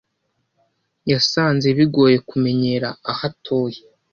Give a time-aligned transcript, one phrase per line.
[1.11, 3.79] Yasanze bigoye kumenyera aho atuye.